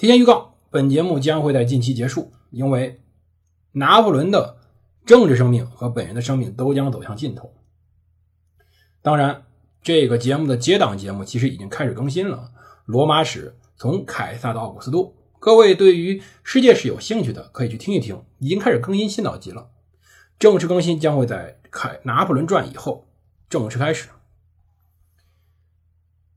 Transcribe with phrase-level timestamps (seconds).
[0.00, 3.02] 提前预告，本节目将会在近期结束，因为
[3.72, 4.56] 拿破仑的
[5.04, 7.52] 政治生命和本人的生命都将走向尽头。
[9.02, 9.44] 当然，
[9.82, 12.50] 这个节目的接档节目其实已经开始更新了，
[12.86, 15.04] 《罗马史从凯撒到奥古斯都》。
[15.38, 19.68] 各位对于世界史有兴趣的，可以去听一听，已经开始更新新导集了。
[20.38, 23.06] 正式更新将会在《凯拿破仑传》以后
[23.50, 24.08] 正式开始。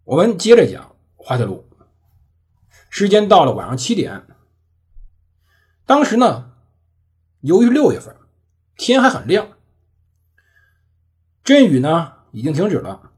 [0.04, 1.64] 我们接着讲滑铁卢。
[2.96, 4.22] 时间到了晚上七点，
[5.84, 6.52] 当时呢，
[7.42, 8.16] 由于六月份，
[8.78, 9.48] 天还很亮，
[11.44, 12.14] 阵雨呢。
[12.34, 13.12] 已经停止了，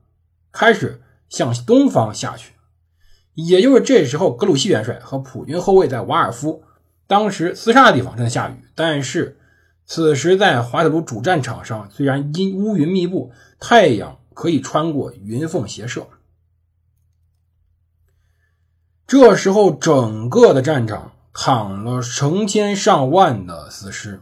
[0.52, 2.54] 开始向东方下去。
[3.34, 6.64] 也就是这时候，格鲁希元帅和普军后卫在瓦尔夫
[7.06, 8.56] 当时厮杀的地方正在下雨。
[8.76, 9.38] 但是
[9.86, 16.08] 此时在滑铁卢主战场上，虽然阴乌云密布，太阳可以穿过云缝斜射。
[19.18, 24.20] 这时候，整个的战场躺了成千上万的死尸，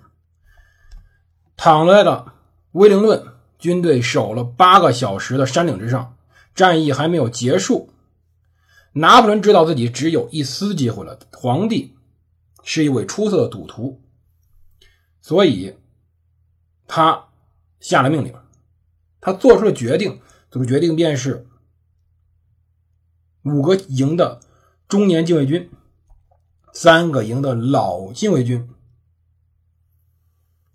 [1.57, 2.35] 躺在了
[2.73, 3.25] 威灵顿。
[3.57, 6.15] 军队守了八个小时的山岭之上，
[6.53, 7.91] 战役还没有结束。
[8.91, 11.17] 拿破仑知道自己只有一丝机会了。
[11.31, 11.95] 皇帝
[12.63, 13.99] 是一位出色的赌徒，
[15.21, 15.75] 所以
[16.85, 17.29] 他
[17.79, 18.31] 下了命令。
[19.19, 21.47] 他做出了决定，这个决定便是
[23.41, 24.39] 五个营的
[24.87, 25.71] 中年禁卫军，
[26.71, 28.69] 三个营的老禁卫军，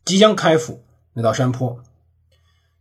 [0.05, 1.83] 即将开赴那道山坡。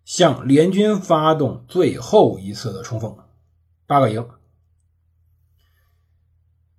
[0.04, 3.18] 向联军发动最后一次的冲锋，
[3.86, 4.26] 八个营。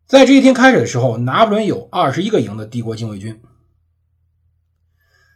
[0.07, 3.43] 在这一天开始的时候，拿破仑有二十一个营的帝国禁卫军。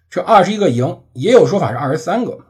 [0.08, 2.46] 这二十一个营也有说法是二十三个，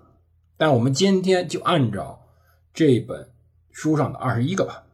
[0.57, 2.25] 但我们今天就按照
[2.73, 3.33] 这本
[3.73, 4.85] 书上的二十一个吧。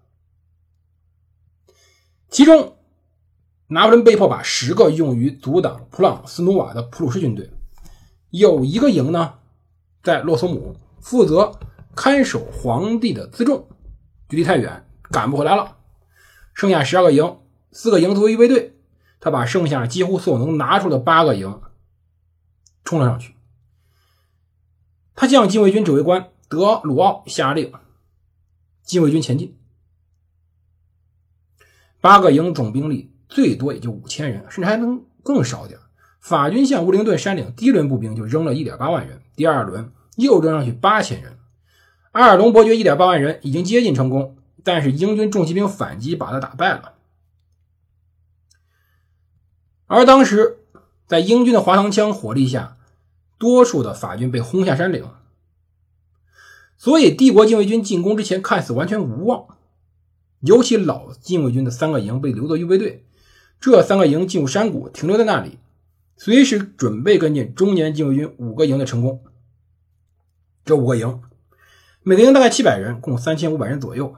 [2.31, 2.77] 其中，
[3.69, 7.51] 拿破仑被迫把十个用于阻挡普朗斯努瓦的普鲁士军队，
[8.31, 9.35] 有一个营呢。
[10.01, 11.59] 在洛索姆负责
[11.95, 13.69] 看守皇帝的辎重，
[14.29, 15.77] 距离太远，赶不回来了。
[16.55, 17.39] 剩下十二个营，
[17.73, 18.79] 四个营作为预备队，
[19.21, 21.61] 他把剩下几乎所能拿出的八个营
[22.85, 23.35] 冲了上去。
[25.15, 27.73] 他向禁卫军指挥官德鲁奥下令，
[28.83, 29.58] 禁卫军前进。
[32.01, 35.79] 八个营总兵力最多也就五千人，甚至还能更少点。
[36.21, 41.39] 法军向乌灵顿山岭第一轮步兵就扔了一点八万人，第二轮又扔上去八千人。
[42.13, 46.95] 阿尔隆伯爵一点八万人已经接近成功，但是英军重骑兵反击把他打败了。
[49.87, 50.59] 而当时
[51.07, 52.77] 在英军的滑膛枪火力下，
[53.39, 55.09] 多数的法军被轰下山岭，
[56.77, 59.58] 所以帝国禁卫军进攻之前看似完全无望。
[60.41, 63.05] 尤其老禁卫军的三个营被留作预备队，
[63.61, 65.59] 这三个营进入山谷，停留在那里。
[66.17, 69.21] 随时准备跟进中年禁卫军五个营的成功。
[70.65, 71.21] 这五个营，
[72.03, 74.15] 每个营大概七百人，共三千五百人左右，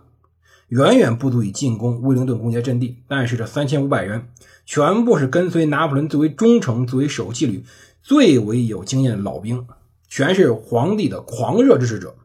[0.69, 3.03] 远远不足以进攻威灵顿攻坚阵地。
[3.07, 4.29] 但是这三千五百人
[4.65, 7.65] 全部是跟随拿破仑最为忠诚、最为守纪律、
[8.03, 9.67] 最为有经验的老兵，
[10.09, 12.17] 全是皇帝的狂热支持者。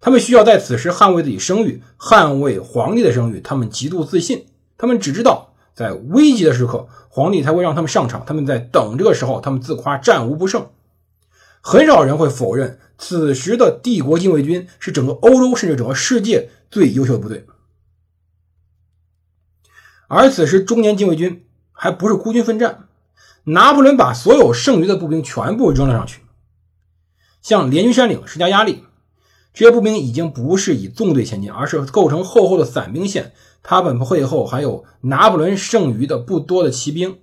[0.00, 3.40] 他们需要在此时捍卫自己声誉，捍卫皇帝的声誉。
[3.40, 5.46] 他们极度自信，他们只知道。
[5.74, 8.24] 在危急的时刻，皇帝才会让他们上场。
[8.26, 10.70] 他们在等这个时候，他们自夸战无不胜。
[11.60, 17.46] 很少人会否认，此时的帝国禁卫军是整个欧洲甚至整个世界最优秀的部队。
[20.08, 22.88] 而此时，中年禁卫军还不是孤军奋战，
[23.44, 26.22] 拿破仑把所有剩余的步兵全部扔了上去，
[27.40, 28.82] 向联军山岭施加压力。
[29.58, 33.32] 这些步兵已经不是以纵队前进，而是构成厚厚的散兵线。
[33.64, 37.18] 他们会后还有拿破仑剩余的不多的骑兵，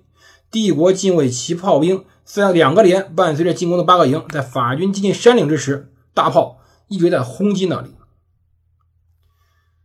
[0.50, 7.94] 帝国禁卫骑炮兵三两个连伴随着进攻的八个营，在法军接近山岭之时，大炮一直在轰击那里。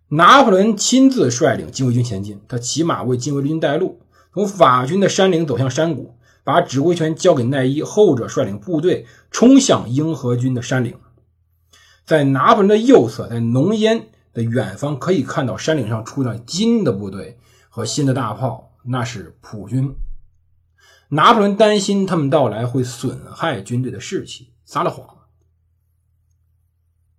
[0.10, 4.02] 拿破仑亲自率领禁卫军前进，他骑马为禁卫军带路，
[4.34, 10.94] 从法军的山岭走向山谷，把指挥权交给奈伊，后者率领部队冲向英荷军的山岭。
[12.12, 19.96] 在拿破仑的右侧，在浓烟的远方可以看到山岭上出现金的部队和新的大炮，那是普军。
[21.08, 25.20] 拿破仑担心他们到来会损害军队的士气，撒了谎。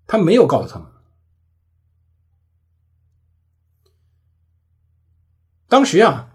[0.06, 0.86] 他没有告诉他们。
[5.68, 6.28] 当时啊，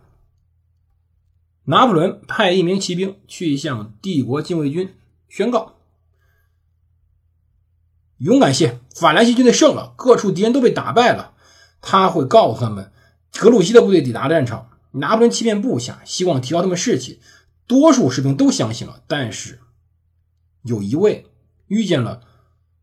[1.65, 4.95] 拿破仑派一名骑兵去向帝国禁卫军
[5.29, 5.75] 宣告
[8.17, 11.33] ：“勇敢些，法兰西军队胜了，各处敌人都被打败了。”
[11.79, 12.91] 他会告诉他们，
[13.31, 17.21] 格鲁希的部队抵达战场，拿破仑欺骗部下，希望提高他们士气。
[17.67, 19.59] 多数士兵都相信了，但是
[20.63, 21.31] 有一位
[21.67, 22.23] 遇见了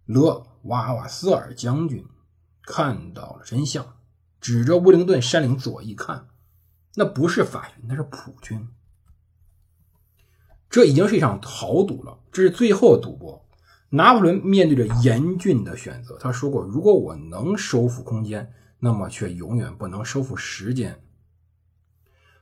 [0.06, 2.06] 勒瓦瓦斯尔将军，
[2.62, 3.94] 看到了真相，
[4.40, 6.28] 指着威灵顿山岭左一看。
[6.94, 8.68] 那不是法军，那是普军。
[10.70, 13.43] 这已经是一场豪赌了，这是最后的赌博。
[13.94, 18.50] 拿破仑面对着严峻的选择，他说过：“如果我能收复空间，
[18.80, 21.00] 那么却永远不能收复时间。”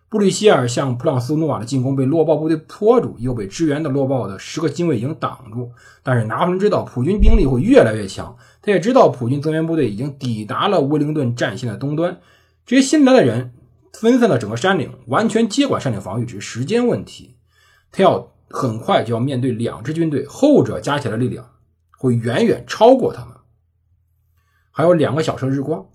[0.09, 5.73] 布吕希尔向普朗斯诺瓦的进攻被洛鲍部队拖住，又被支援的洛鲍的十个精卫营挡住。
[6.03, 12.19] 但是拿破仑知道普军兵力会越来越强，他也知道普军增援部队已经抵达了威灵顿战线的东端。
[12.67, 13.53] 这些新来的人。
[13.95, 17.37] 分散了整个山岭，完全接管山岭防御只是时间问题。
[17.93, 21.51] 他要很快就要面对两支军队，后者加起来的力量
[21.99, 23.35] 会远远超过他们。
[24.71, 25.89] 还有两个小时日光，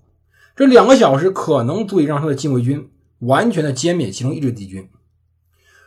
[0.56, 2.90] 这两个小时可能足以让他的禁卫军
[3.20, 4.90] 完全的歼灭其中一支敌军。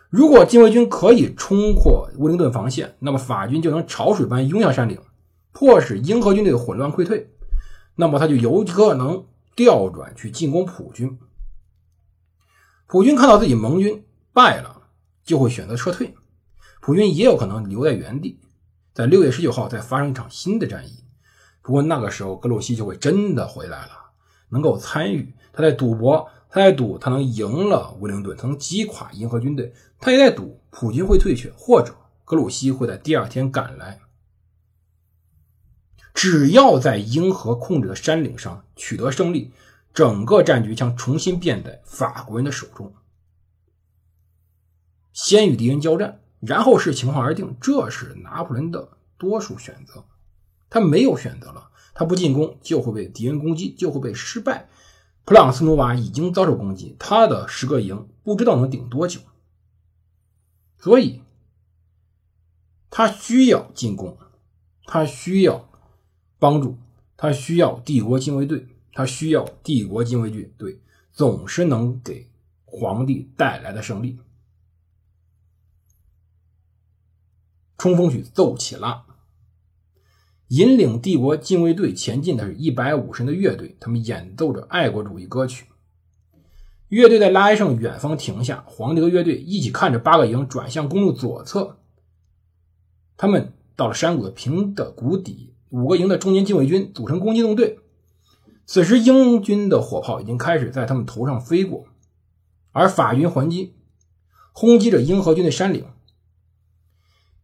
[0.09, 4.99] 如果禁卫军可以冲破威灵顿防线，那么法军就能潮水般涌向山顶，
[5.51, 7.29] 迫使英荷军队混乱溃退。
[7.95, 9.25] 那么他就有可能
[9.55, 11.19] 调转去进攻普军。
[12.87, 14.03] 普军看到自己盟军
[14.33, 14.81] 败了，
[15.23, 16.13] 就会选择撤退；
[16.81, 18.39] 普军也有可能留在原地，
[18.93, 21.05] 在六月十九号再发生一场新的战役。
[21.61, 23.91] 不过那个时候，格鲁希就会真的回来了，
[24.49, 25.33] 能够参与。
[25.53, 29.73] 他在赌博，他在赌他能赢了威灵顿，他能击垮银河军队。
[29.99, 31.95] 他也在赌普军会退却，或者
[32.25, 33.99] 格鲁希会在第二天赶来。
[36.13, 39.53] 只要在英荷控制的山岭上取得胜利。
[39.93, 42.93] 整个战局将重新变在法国人的手中，
[45.11, 47.55] 先与敌人交战，然后视情况而定。
[47.61, 50.03] 这是拿破仑的多数选择，
[50.69, 54.67] 他没有选择了，他不进攻就会被敌人攻击，就会被失败。
[55.23, 59.21] 普朗斯努瓦已经遭受攻击，他的十个营不知道能顶多久，
[60.77, 61.21] 所以
[62.89, 64.17] 他需要进攻，
[64.85, 65.69] 他需要
[66.37, 66.77] 帮助，
[67.15, 68.67] 他需要帝国禁卫队。
[68.93, 70.81] 他需要帝国禁卫军队
[71.13, 72.29] 总是能给
[72.65, 74.19] 皇帝带来的胜利。
[77.81, 79.05] 冲锋曲奏起了，
[80.49, 85.65] 引领帝国禁卫队前进的是一百五十人的乐队，他们演奏着爱国主义歌曲。
[86.89, 91.79] 乐队在拉埃圣远方停下，皇帝和乐队一起看着八个营转向公路左侧。
[93.17, 97.79] 他们到了山谷的平的谷底，五个营的中间禁卫军组成攻击纵队。
[98.67, 101.87] 此时，英军的火炮已经开始在他们头上飞过，
[102.73, 103.73] 而法军还击，
[104.51, 105.83] 轰击着英荷军的山岭。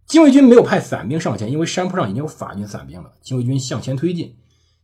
[0.08, 3.12] 禁卫军没有派伞兵上前，因为山坡上已经有法军伞兵了。
[3.22, 4.38] 禁卫军向前推进，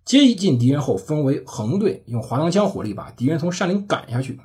[0.05, 4.39] 接近敌人后分为横队，用滑膛枪火力把敌人从山林赶下去。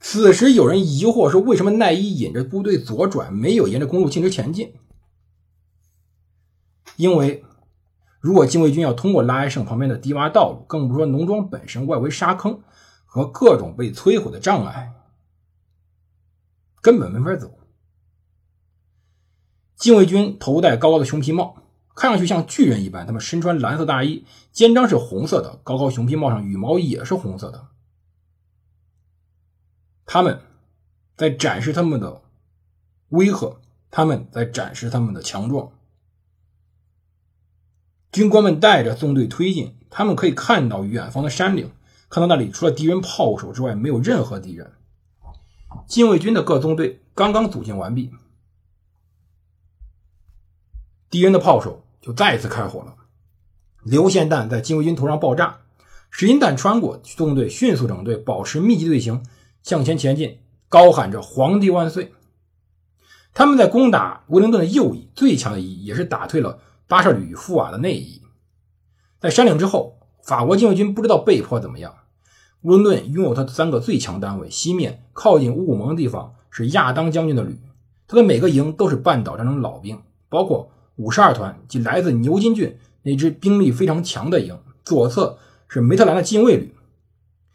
[0.00, 4.72] 此时，有人疑惑说：“为什么奈伊引着部队左转，没有沿着公路径直前进？”
[6.96, 7.44] 因为。
[8.20, 12.62] 如果禁卫军要通过拉埃圣旁边的低洼道路，更不说农庄本身外围沙坑
[13.04, 14.92] 和各种被摧毁的障碍，
[16.80, 17.58] 根本没法走。
[19.82, 21.56] 禁卫军头戴高高的熊皮帽，
[21.96, 23.04] 看上去像巨人一般。
[23.04, 27.66] 他们身穿蓝色大衣，肩章是红色的，高高熊皮帽上羽毛也是红色的。
[30.06, 30.38] 他们
[31.16, 32.22] 在展示他们的
[33.08, 33.56] 威吓，
[33.90, 35.72] 他们在展示他们的强壮。
[38.12, 41.72] 军官们带着纵队推进，他们可以看到远方的山岭，
[42.08, 44.74] 看到那里除了敌人炮手之外，没有任何敌人。
[45.88, 48.12] 禁卫军的各纵队刚刚组建完毕，
[51.12, 52.94] 敌人的炮手就再次开火了。
[53.82, 55.58] 流线弹在禁卫军头上爆炸，
[56.08, 59.22] 石英弹穿过，纵队迅速整队，保持密集队形
[59.62, 60.38] 向前前进，
[60.70, 62.14] 高喊着“皇帝万岁”。
[63.34, 66.60] 他们在攻打威灵顿的右翼，最强的一翼，也是打退了。
[66.88, 68.22] 巴舍吕富瓦的内翼，
[69.20, 71.94] 在山岭之后，法国禁卫军不知道被迫怎么样。
[72.62, 77.60] 乌伦顿拥有他的三个最强单位，西面靠近五五盟的地方是亚当将军的旅，
[78.06, 80.00] 他的每个营都是半岛战争老兵，
[80.30, 86.74] 包括五十二团及来自牛津郡那支兵力非常强的营，左侧是梅特兰的禁卫旅，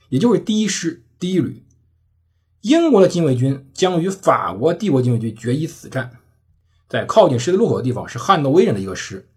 [0.10, 1.64] 也就是第一师第一旅。
[2.62, 6.12] 英国的禁卫军将与法国帝国禁卫军决一死战。
[6.90, 9.30] 在靠近十字路口的地方是汉诺威人的一个师，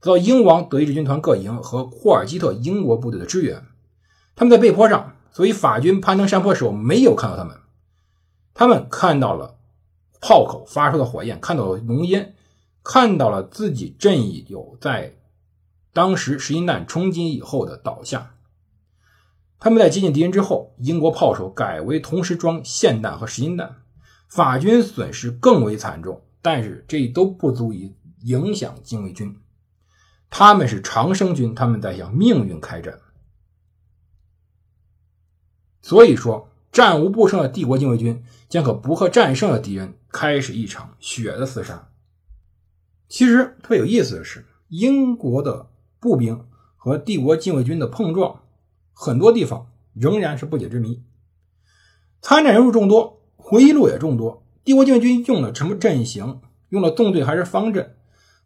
[0.00, 3.64] 得到英王德意志军团各营和霍尔基特英国部队的支援。
[4.34, 7.56] 他们在背坡上，所以法军攀登山坡的时候没有看到他们。
[8.54, 9.56] 他们看到了
[10.20, 12.34] 炮口发出的火焰，看到了浓烟，
[12.88, 15.16] 看到了自己阵役有在
[15.92, 18.36] 当时实心弹冲击以后的倒下。
[19.58, 23.82] 他们在接近敌人之后，英国炮手改为同时装霰弹和实心弹，
[24.28, 26.22] 法军损失更为惨重。
[26.40, 29.36] 但是这都不足以影响禁卫军，
[30.30, 33.00] 他们是长生军，他们在向命运开战。
[35.82, 41.88] 所以说，战无不胜的帝国禁卫军将和不可战胜的敌人开始一场血的厮杀。
[43.08, 45.68] 其实特别有意思的是，英国的
[46.00, 46.46] 步兵
[46.76, 48.42] 和帝国禁卫军的碰撞，
[48.92, 51.02] 很多地方仍然是不解之谜。
[52.20, 54.44] 参战人数众多，回忆录也众多。
[54.64, 56.40] 帝国禁卫军用了什么阵型？
[56.70, 57.96] 用了纵队还是方阵？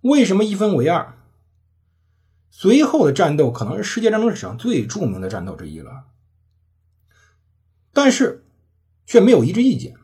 [0.02, 1.14] 为什么一分为二？
[2.50, 6.04] 随后的战斗可能是世界战争史上最著名的战斗之一了。
[7.92, 8.44] 但是
[9.06, 9.96] 却没有一致意见。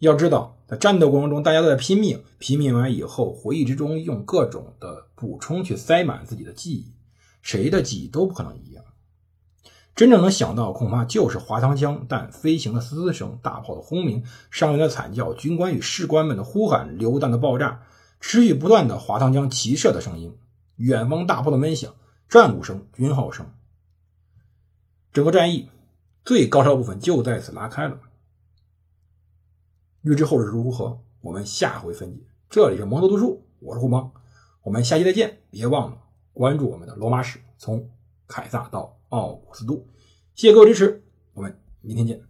[0.00, 6.92] 要知道，在战斗过程中，大家都在拼命，拼命完以后，回忆之中用各种的补充去塞满自己的记忆，
[7.40, 8.84] 谁的记忆都不可能一样。
[9.94, 17.80] 真正能想到，恐怕就是滑膛枪弹飞行的嘶嘶声、大炮的轰鸣、伤员的惨叫、军官与士官们的呼喊、榴弹的爆炸、
[18.20, 20.36] 持续不断的滑膛枪齐射的声音、
[20.76, 21.94] 远方大炮的闷响、
[22.28, 23.50] 战鼓声、军号声。
[25.14, 25.70] 整个战役
[26.26, 27.98] 最高潮部分就在此拉开了。
[30.06, 32.20] 预知后事如何，我们下回分解。
[32.48, 34.08] 这里是蒙头读书，我是胡蒙，
[34.62, 35.40] 我们下期再见。
[35.50, 35.98] 别忘了
[36.32, 37.90] 关注我们的罗马史，从
[38.28, 38.96] 凯撒到。
[39.08, 39.84] 奥古斯都，
[40.36, 41.02] 谢谢各位支持，
[41.34, 42.25] 我们明天见。